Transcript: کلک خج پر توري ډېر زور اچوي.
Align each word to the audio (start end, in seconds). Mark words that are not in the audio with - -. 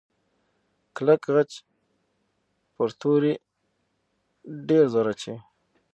کلک 0.95 1.21
خج 1.33 1.51
پر 2.75 2.89
توري 2.99 3.33
ډېر 4.67 4.85
زور 4.93 5.07
اچوي. 5.11 5.37